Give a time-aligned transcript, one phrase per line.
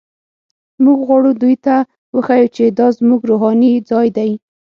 [0.83, 1.75] موږ غواړو دوی ته
[2.15, 4.31] وښیو چې دا زموږ روحاني ځای دی.